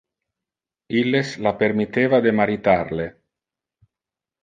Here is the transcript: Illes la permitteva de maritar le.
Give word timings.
Illes 1.01 1.35
la 1.47 1.53
permitteva 1.61 2.23
de 2.29 2.35
maritar 2.41 2.77
le. 3.01 3.09